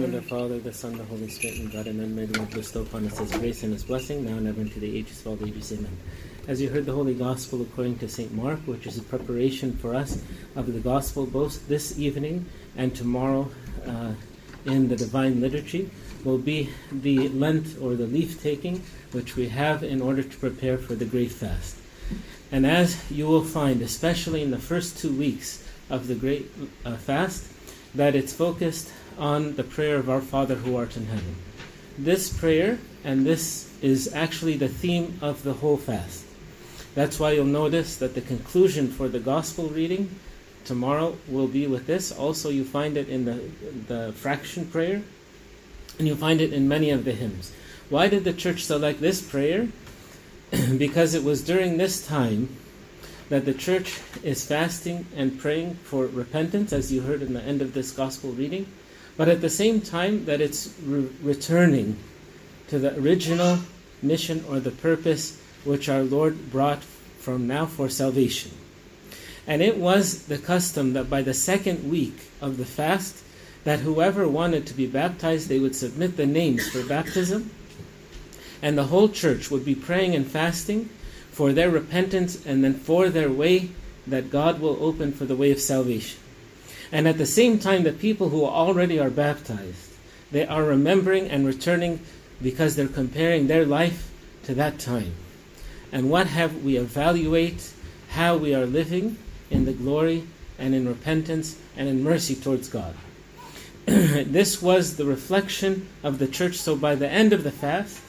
[0.00, 2.82] name of the Father, the Son, the Holy Spirit, and God and unmade one bestow
[2.82, 5.46] upon us His grace and His blessing, now and ever into the ages of all
[5.46, 5.72] ages.
[5.72, 5.94] Amen.
[6.48, 8.32] As you heard the Holy Gospel according to St.
[8.32, 10.22] Mark, which is a preparation for us
[10.56, 12.46] of the Gospel both this evening
[12.78, 13.50] and tomorrow
[13.86, 14.12] uh,
[14.64, 15.90] in the Divine Liturgy,
[16.24, 18.82] will be the Lent or the leaf taking,
[19.12, 21.76] which we have in order to prepare for the Great Fast.
[22.50, 26.50] And as you will find, especially in the first two weeks of the Great
[26.86, 27.52] uh, Fast,
[27.94, 31.36] that it's focused on the prayer of our Father who art in heaven.
[31.98, 36.24] This prayer, and this is actually the theme of the whole fast.
[36.94, 40.14] That's why you'll notice that the conclusion for the gospel reading
[40.64, 42.12] tomorrow will be with this.
[42.12, 43.40] Also, you find it in the,
[43.86, 45.02] the fraction prayer,
[45.98, 47.52] and you find it in many of the hymns.
[47.88, 49.68] Why did the church select this prayer?
[50.78, 52.48] because it was during this time
[53.28, 57.62] that the church is fasting and praying for repentance, as you heard in the end
[57.62, 58.66] of this gospel reading,
[59.20, 61.94] but at the same time that it's re- returning
[62.68, 63.58] to the original
[64.00, 66.82] mission or the purpose which our Lord brought
[67.18, 68.50] from now for salvation.
[69.46, 73.22] And it was the custom that by the second week of the fast,
[73.64, 77.50] that whoever wanted to be baptized, they would submit the names for baptism,
[78.62, 80.88] and the whole church would be praying and fasting
[81.30, 83.68] for their repentance and then for their way
[84.06, 86.18] that God will open for the way of salvation.
[86.92, 89.92] And at the same time, the people who already are baptized,
[90.32, 92.00] they are remembering and returning
[92.42, 94.10] because they're comparing their life
[94.44, 95.12] to that time.
[95.92, 97.72] And what have we evaluate
[98.10, 99.16] how we are living
[99.50, 100.24] in the glory
[100.58, 102.94] and in repentance and in mercy towards God.
[103.86, 106.56] this was the reflection of the church.
[106.56, 108.00] So by the end of the fast,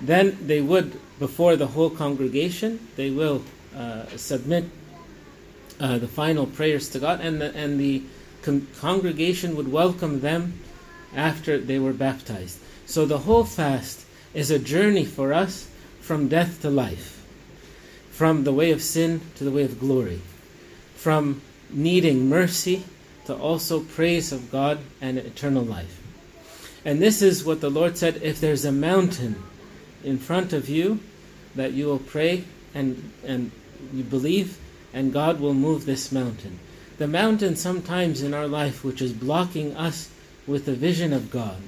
[0.00, 3.44] then they would, before the whole congregation, they will
[3.76, 4.64] uh, submit
[5.80, 8.02] uh, the final prayers to God, and the, and the
[8.42, 10.60] con- congregation would welcome them
[11.14, 12.58] after they were baptized.
[12.86, 15.68] So the whole fast is a journey for us
[16.00, 17.24] from death to life,
[18.10, 20.20] from the way of sin to the way of glory,
[20.94, 21.40] from
[21.70, 22.84] needing mercy
[23.26, 26.00] to also praise of God and eternal life.
[26.84, 29.42] And this is what the Lord said if there's a mountain
[30.04, 31.00] in front of you
[31.54, 32.44] that you will pray
[32.74, 33.50] and, and
[33.92, 34.58] you believe,
[34.94, 36.60] and God will move this mountain.
[36.98, 40.08] The mountain sometimes in our life which is blocking us
[40.46, 41.60] with the vision of God.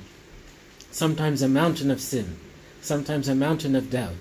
[0.92, 2.38] Sometimes a mountain of sin,
[2.81, 4.15] sometimes a mountain of doubt,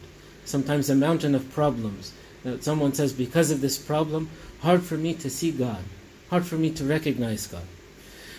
[0.44, 2.12] sometimes a mountain of problems.
[2.44, 4.30] That someone says, because of this problem,
[4.62, 5.84] hard for me to see God,
[6.30, 7.64] hard for me to recognize God.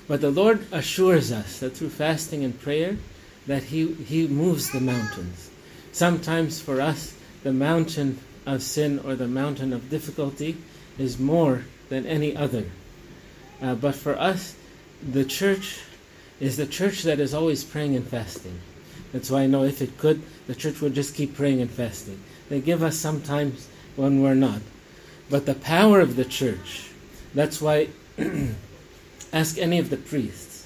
[0.09, 2.97] But the Lord assures us that through fasting and prayer,
[3.47, 5.51] that He, he moves the mountains.
[5.93, 10.57] Sometimes for us, the mountain of sin or the mountain of difficulty
[10.99, 12.65] is more than any other.
[13.61, 14.57] Uh, but for us,
[15.03, 15.81] the church
[16.41, 18.59] is the church that is always praying and fasting.
[19.13, 22.21] That's why I know if it could, the church would just keep praying and fasting.
[22.49, 24.61] They give us sometimes when we're not.
[25.29, 26.91] But the power of the church,
[27.35, 27.89] that's why
[29.33, 30.57] ask any of the priests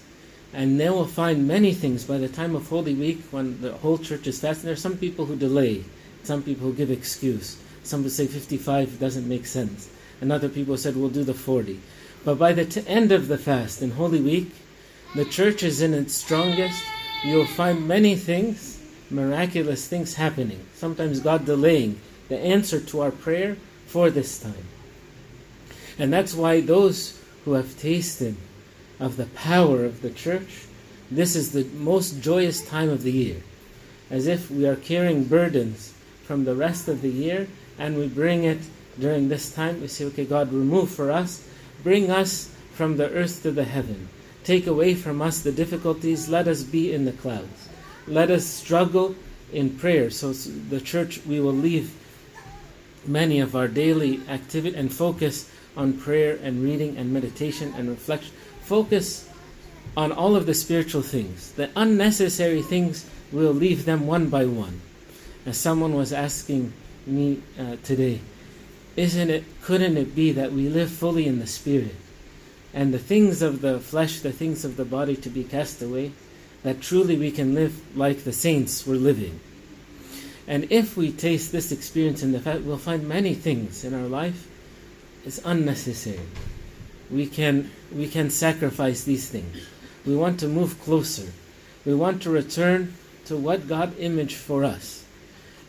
[0.52, 3.98] and they will find many things by the time of Holy Week when the whole
[3.98, 4.64] church is fasting.
[4.64, 5.84] There are some people who delay,
[6.24, 7.56] some people who give excuse.
[7.82, 9.90] Some would say 55 doesn't make sense.
[10.20, 11.80] And other people said we'll do the 40.
[12.24, 14.52] But by the t- end of the fast in Holy Week,
[15.14, 16.82] the church is in its strongest.
[17.24, 18.80] You'll find many things,
[19.10, 20.60] miraculous things happening.
[20.74, 24.66] Sometimes God delaying the answer to our prayer for this time.
[25.98, 28.36] And that's why those who have tasted
[29.00, 30.66] of the power of the church,
[31.10, 33.42] this is the most joyous time of the year.
[34.10, 35.94] As if we are carrying burdens
[36.30, 38.60] from the rest of the year and we bring it
[39.00, 39.80] during this time.
[39.80, 41.44] We say, okay, God, remove for us,
[41.82, 44.08] bring us from the earth to the heaven.
[44.44, 46.28] Take away from us the difficulties.
[46.28, 47.68] Let us be in the clouds.
[48.06, 49.16] Let us struggle
[49.52, 50.08] in prayer.
[50.10, 51.90] So, the church, we will leave
[53.04, 58.32] many of our daily activity and focus on prayer and reading and meditation and reflection
[58.62, 59.28] focus
[59.96, 61.50] on all of the spiritual things.
[61.54, 64.80] The unnecessary things, we'll leave them one by one.
[65.46, 66.72] As someone was asking
[67.06, 68.20] me uh, today,
[68.96, 71.94] isn't it, couldn't it be that we live fully in the Spirit?
[72.74, 76.12] And the things of the flesh, the things of the body to be cast away,
[76.62, 79.40] that truly we can live like the saints were living.
[80.46, 84.08] And if we taste this experience in the fact, we'll find many things in our
[84.08, 84.48] life
[85.24, 86.20] is unnecessary
[87.10, 89.66] we can we can sacrifice these things.
[90.06, 91.30] We want to move closer.
[91.84, 92.94] We want to return
[93.26, 95.04] to what God imaged for us.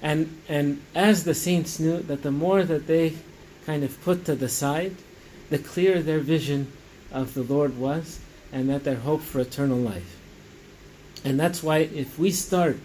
[0.01, 3.13] And and as the saints knew that the more that they
[3.65, 4.95] kind of put to the side,
[5.49, 6.71] the clearer their vision
[7.11, 8.19] of the Lord was,
[8.51, 10.17] and that their hope for eternal life.
[11.23, 12.79] And that's why if we start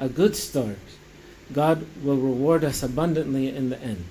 [0.00, 0.78] a good start,
[1.52, 4.04] God will reward us abundantly in the end.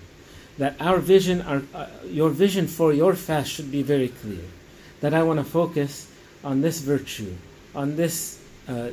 [0.58, 4.46] That our vision, our, uh, your vision for your fast should be very clear.
[5.02, 6.10] That I want to focus
[6.44, 7.36] on this virtue,
[7.76, 8.90] on this uh,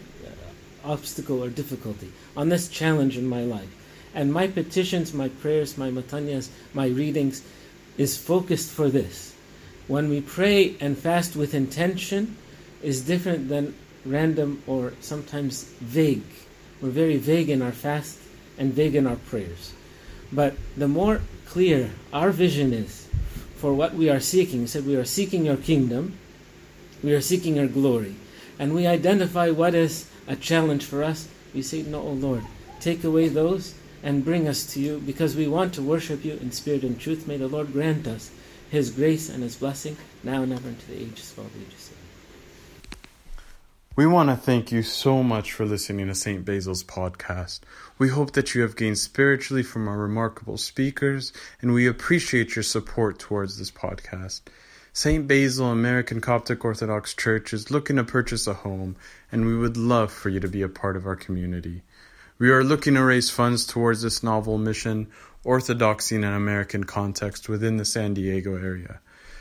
[0.85, 3.69] obstacle or difficulty, on this challenge in my life.
[4.15, 7.43] And my petitions, my prayers, my metanias, my readings
[7.97, 9.35] is focused for this.
[9.89, 12.37] When we pray and fast with intention
[12.83, 13.75] is different than
[14.05, 16.23] random or sometimes vague.
[16.81, 18.19] We're very vague in our fast
[18.59, 19.73] and vague in our prayers.
[20.33, 23.09] But the more clear our vision is
[23.57, 26.19] for what we are seeking, said we are seeking your kingdom,
[27.03, 28.17] we are seeking your glory,
[28.59, 32.45] and we identify what is a challenge for us, we say, No, O Lord,
[32.81, 36.53] take away those and bring us to you because we want to worship you in
[36.53, 37.27] spirit and truth.
[37.27, 38.31] May the Lord grant us
[38.71, 41.93] his grace and his blessing now and ever into the ages of all ages.
[43.95, 46.47] We want to thank you so much for listening to St.
[46.47, 47.61] Basil's podcast.
[47.99, 52.63] We hope that you have gained spiritually from our remarkable speakers, and we appreciate your
[52.63, 54.41] support towards this podcast.
[54.95, 55.27] St.
[55.27, 58.97] Basil American Coptic Orthodox Church is looking to purchase a home,
[59.31, 61.81] and we would love for you to be a part of our community.
[62.39, 65.07] We are looking to raise funds towards this novel mission,
[65.45, 69.01] Orthodoxy in an American Context, within the San Diego area.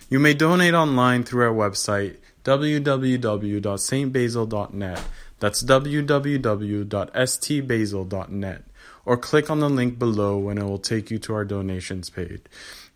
[0.10, 2.16] You may donate online through our website
[2.46, 5.04] www.stbasil.net.
[5.40, 8.64] That's www.stbasil.net.
[9.06, 12.44] Or click on the link below and it will take you to our donations page.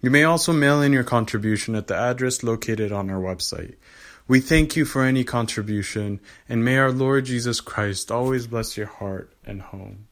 [0.01, 3.75] You may also mail in your contribution at the address located on our website.
[4.27, 6.19] We thank you for any contribution,
[6.49, 10.07] and may our Lord Jesus Christ always bless your heart and home.